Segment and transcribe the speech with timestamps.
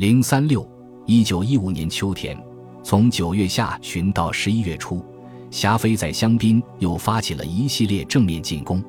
[0.00, 0.66] 零三六，
[1.04, 2.34] 一九一五年秋天，
[2.82, 5.04] 从九月下旬到十一月初，
[5.50, 8.82] 霞飞在香槟又发起了一系列正面进攻。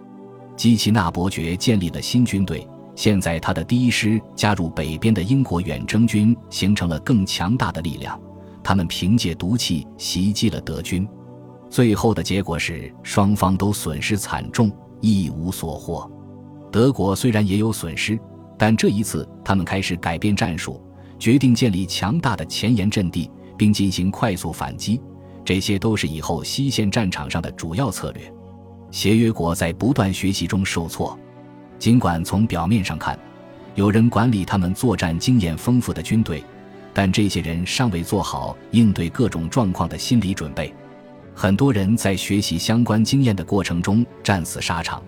[0.56, 8.18] 基奇纳伯爵建立了新军队，现在他的第一师加入北边的英国远征军，形成了更强大的力量。
[8.64, 11.06] 他们凭借毒气袭击了德军，
[11.70, 14.72] 最后的结果是双方都损失惨重，
[15.02, 16.10] 一无所获。
[16.72, 18.18] 德国虽然也有损失，
[18.58, 20.82] 但这一次他们开始改变战术。
[21.22, 25.00] 决定建立强大的前沿阵地，并进行快速反击，
[25.46, 28.34] 这些都是以后西线战场上的主要策略。
[28.90, 31.16] 协约国在不断学习中受挫，
[31.78, 33.18] 尽管从表面上看，
[33.76, 36.44] 有人管理他们作战经验丰富的军队，
[36.92, 40.74] 但这些人尚未做好应对各种状况的心理准备。
[41.36, 45.04] 很多人在学习相关经验的过程中战死沙场，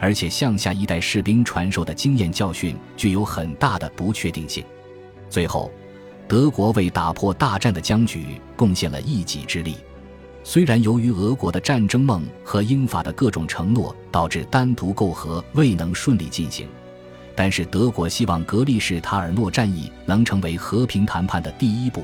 [0.00, 4.64] 而且向下一代士兵传授的经验教训具有很大的不确定性。
[5.32, 5.70] 最后，
[6.28, 9.76] 德国为打破大战的僵局贡献了一己之力。
[10.44, 16.68] 虽然由于俄国的战争梦和英法的各种承诺导致单独媾和未能顺利进行，
[17.34, 22.02] 但是德国希望格利什塔尔诺战役能成为和平谈判的第一步。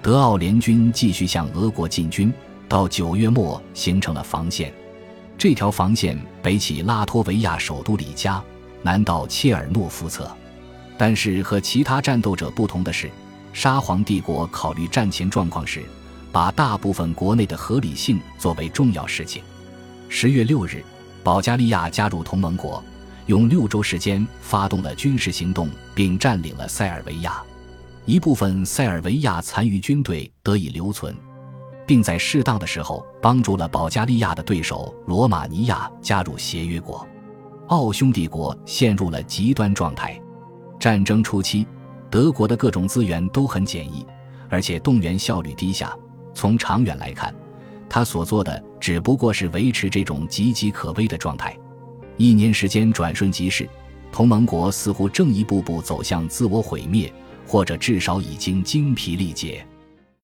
[0.00, 2.32] 德奥联军继续向俄国进军，
[2.66, 4.72] 到九月末形成了防线。
[5.36, 8.42] 这条防线北起拉脱维亚首都里加，
[8.80, 10.34] 南到切尔诺夫侧。
[10.96, 13.10] 但是和其他战斗者不同的是，
[13.52, 15.82] 沙皇帝国考虑战前状况时，
[16.30, 19.42] 把大部分国内的合理性作为重要事情。
[20.08, 20.84] 十月六日，
[21.22, 22.82] 保加利亚加入同盟国，
[23.26, 27.42] 用六周时间发动了军事行动，并占领了塞尔维亚。
[28.04, 31.16] 一部分塞尔维亚残余军队得以留存，
[31.86, 37.06] 并在适当的时候帮助了保加利亚的对手罗马尼亚加入协约国。
[37.68, 40.20] 奥匈帝国陷入了极端状态。
[40.84, 41.66] 战争初期，
[42.10, 44.04] 德国的各种资源都很简易，
[44.50, 45.96] 而且动员效率低下。
[46.34, 47.34] 从长远来看，
[47.88, 51.56] 他所做的只不过是维持这种岌岌可危的状态。
[52.18, 53.66] 一年时间转瞬即逝，
[54.12, 57.10] 同盟国似乎正一步步走向自我毁灭，
[57.46, 59.66] 或者至少已经精疲力竭。